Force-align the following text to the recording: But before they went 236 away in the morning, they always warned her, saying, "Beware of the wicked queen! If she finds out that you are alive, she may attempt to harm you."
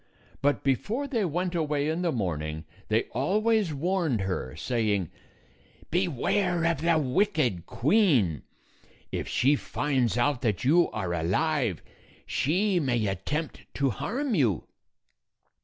But 0.41 0.63
before 0.63 1.07
they 1.07 1.23
went 1.25 1.51
236 1.51 1.57
away 1.59 1.87
in 1.87 2.01
the 2.01 2.11
morning, 2.11 2.65
they 2.87 3.03
always 3.11 3.71
warned 3.71 4.21
her, 4.21 4.55
saying, 4.55 5.11
"Beware 5.91 6.65
of 6.65 6.81
the 6.81 6.97
wicked 6.97 7.67
queen! 7.67 8.41
If 9.11 9.27
she 9.27 9.55
finds 9.55 10.17
out 10.17 10.41
that 10.41 10.63
you 10.63 10.89
are 10.89 11.13
alive, 11.13 11.83
she 12.25 12.79
may 12.79 13.05
attempt 13.05 13.67
to 13.75 13.91
harm 13.91 14.33
you." 14.33 14.63